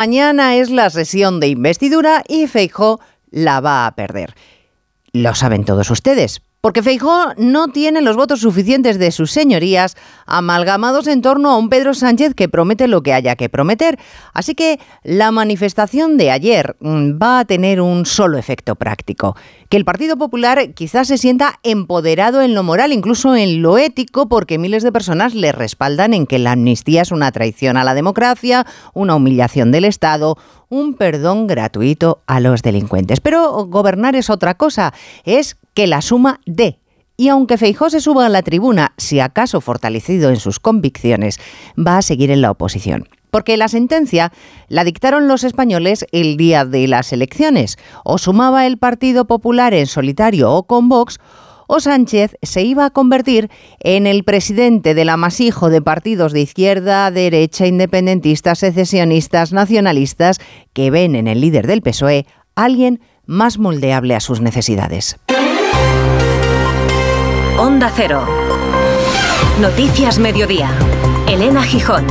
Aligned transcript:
Mañana 0.00 0.56
es 0.56 0.70
la 0.70 0.88
sesión 0.88 1.40
de 1.40 1.48
investidura 1.48 2.24
y 2.26 2.46
Feijó 2.46 3.00
la 3.30 3.60
va 3.60 3.86
a 3.86 3.94
perder. 3.94 4.34
Lo 5.12 5.34
saben 5.34 5.66
todos 5.66 5.90
ustedes, 5.90 6.40
porque 6.60 6.82
Feijó 6.82 7.32
no 7.36 7.68
tiene 7.68 8.02
los 8.02 8.16
votos 8.16 8.40
suficientes 8.40 8.98
de 8.98 9.10
sus 9.12 9.30
señorías 9.30 9.96
amalgamados 10.26 11.06
en 11.06 11.22
torno 11.22 11.50
a 11.50 11.56
un 11.56 11.70
Pedro 11.70 11.94
Sánchez 11.94 12.34
que 12.34 12.48
promete 12.48 12.86
lo 12.86 13.02
que 13.02 13.14
haya 13.14 13.36
que 13.36 13.48
prometer. 13.48 13.98
Así 14.34 14.54
que 14.54 14.78
la 15.02 15.30
manifestación 15.30 16.16
de 16.18 16.30
ayer 16.30 16.76
mm, 16.80 17.12
va 17.20 17.40
a 17.40 17.44
tener 17.44 17.80
un 17.80 18.04
solo 18.04 18.36
efecto 18.36 18.76
práctico, 18.76 19.36
que 19.68 19.76
el 19.76 19.84
Partido 19.84 20.16
Popular 20.16 20.74
quizás 20.74 21.08
se 21.08 21.18
sienta 21.18 21.60
empoderado 21.62 22.42
en 22.42 22.54
lo 22.54 22.62
moral, 22.62 22.92
incluso 22.92 23.34
en 23.36 23.62
lo 23.62 23.78
ético, 23.78 24.28
porque 24.28 24.58
miles 24.58 24.82
de 24.82 24.92
personas 24.92 25.34
le 25.34 25.52
respaldan 25.52 26.12
en 26.12 26.26
que 26.26 26.38
la 26.38 26.52
amnistía 26.52 27.02
es 27.02 27.10
una 27.10 27.32
traición 27.32 27.76
a 27.76 27.84
la 27.84 27.94
democracia, 27.94 28.66
una 28.92 29.14
humillación 29.14 29.72
del 29.72 29.84
Estado, 29.84 30.36
un 30.70 30.94
perdón 30.94 31.46
gratuito 31.46 32.22
a 32.26 32.40
los 32.40 32.62
delincuentes. 32.62 33.20
Pero 33.20 33.66
gobernar 33.66 34.16
es 34.16 34.30
otra 34.30 34.54
cosa, 34.54 34.94
es 35.24 35.58
que 35.74 35.86
la 35.86 36.00
suma 36.00 36.40
de. 36.46 36.78
Y 37.18 37.28
aunque 37.28 37.58
Feijó 37.58 37.90
se 37.90 38.00
suba 38.00 38.24
a 38.24 38.30
la 38.30 38.40
tribuna, 38.40 38.94
si 38.96 39.20
acaso 39.20 39.60
fortalecido 39.60 40.30
en 40.30 40.36
sus 40.36 40.58
convicciones, 40.58 41.38
va 41.76 41.98
a 41.98 42.02
seguir 42.02 42.30
en 42.30 42.40
la 42.40 42.50
oposición. 42.50 43.06
Porque 43.30 43.58
la 43.58 43.68
sentencia 43.68 44.32
la 44.68 44.84
dictaron 44.84 45.28
los 45.28 45.44
españoles 45.44 46.06
el 46.12 46.38
día 46.38 46.64
de 46.64 46.88
las 46.88 47.12
elecciones. 47.12 47.76
O 48.04 48.16
sumaba 48.16 48.66
el 48.66 48.78
Partido 48.78 49.26
Popular 49.26 49.74
en 49.74 49.86
solitario 49.86 50.50
o 50.50 50.62
con 50.62 50.88
Vox, 50.88 51.18
o 51.72 51.78
Sánchez 51.78 52.36
se 52.42 52.62
iba 52.62 52.84
a 52.84 52.90
convertir 52.90 53.48
en 53.78 54.08
el 54.08 54.24
presidente 54.24 54.92
del 54.92 55.08
amasijo 55.08 55.70
de 55.70 55.80
partidos 55.80 56.32
de 56.32 56.40
izquierda, 56.40 57.08
derecha, 57.12 57.64
independentistas, 57.64 58.58
secesionistas, 58.58 59.52
nacionalistas, 59.52 60.40
que 60.72 60.90
ven 60.90 61.14
en 61.14 61.28
el 61.28 61.40
líder 61.40 61.68
del 61.68 61.80
PSOE 61.80 62.26
alguien 62.56 63.00
más 63.24 63.58
moldeable 63.58 64.16
a 64.16 64.20
sus 64.20 64.40
necesidades. 64.40 65.16
Onda 67.56 67.92
Cero. 67.94 68.26
Noticias 69.60 70.18
Mediodía. 70.18 70.72
Elena 71.28 71.62
Gijón. 71.62 72.04